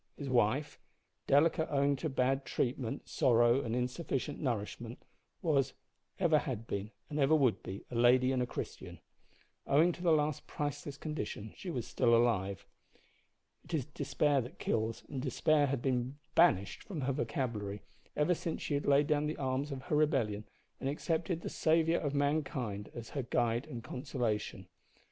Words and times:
His 0.17 0.29
wife 0.29 0.79
delicate 1.27 1.67
owing 1.69 1.95
to 1.97 2.09
bad 2.09 2.43
treatment, 2.43 3.07
sorrow, 3.07 3.61
and 3.61 3.75
insufficient 3.75 4.39
nourishment 4.41 5.05
was, 5.43 5.73
ever 6.17 6.39
had 6.39 6.65
been, 6.65 6.89
and 7.07 7.19
ever 7.19 7.35
would 7.35 7.61
be, 7.61 7.85
a 7.91 7.93
lady 7.95 8.31
and 8.31 8.41
a 8.41 8.47
Christian. 8.47 8.97
Owing 9.67 9.91
to 9.91 10.01
the 10.01 10.11
last 10.11 10.47
priceless 10.47 10.97
condition 10.97 11.53
she 11.55 11.69
was 11.69 11.85
still 11.85 12.15
alive. 12.15 12.65
It 13.63 13.75
is 13.75 13.85
despair 13.85 14.41
that 14.41 14.57
kills, 14.57 15.03
and 15.07 15.21
despair 15.21 15.67
had 15.67 15.83
been 15.83 16.17
banished 16.33 16.81
from 16.81 17.01
her 17.01 17.13
vocabulary 17.13 17.83
ever 18.15 18.33
since 18.33 18.63
she 18.63 18.73
had 18.73 18.87
laid 18.87 19.05
down 19.05 19.27
the 19.27 19.37
arms 19.37 19.71
of 19.71 19.83
her 19.83 19.95
rebellion 19.95 20.45
and 20.79 20.89
accepted 20.89 21.41
the 21.41 21.47
Saviour 21.49 21.99
of 22.01 22.15
mankind 22.15 22.89
as 22.95 23.11
her 23.11 23.21
guide 23.21 23.67
and 23.67 23.83
consolation. 23.83 24.67